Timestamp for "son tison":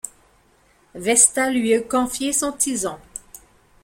2.33-2.97